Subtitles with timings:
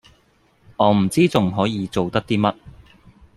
[0.77, 2.55] 我唔知仲可以做得啲乜